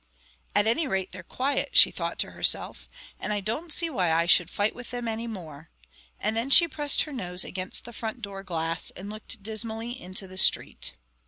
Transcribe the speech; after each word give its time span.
"At 0.55 0.65
any 0.65 0.87
rate 0.87 1.11
they're 1.11 1.21
quiet," 1.21 1.77
she 1.77 1.91
thought 1.91 2.17
to 2.21 2.31
herself, 2.31 2.89
"and 3.19 3.31
I 3.31 3.39
don't 3.39 3.71
see 3.71 3.87
why 3.87 4.11
I 4.11 4.25
should 4.25 4.49
fight 4.49 4.73
with 4.73 4.89
them 4.89 5.07
any 5.07 5.27
more," 5.27 5.69
and 6.19 6.35
then 6.35 6.49
she 6.49 6.67
pressed 6.67 7.03
her 7.03 7.11
nose 7.13 7.43
against 7.43 7.85
the 7.85 7.93
front 7.93 8.23
door 8.23 8.41
glass 8.41 8.89
and 8.95 9.11
looked 9.11 9.43
dismally 9.43 9.91
into 9.91 10.27
the 10.27 10.39
street. 10.39 10.95